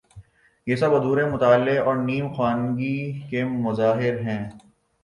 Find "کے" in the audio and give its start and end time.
3.29-3.43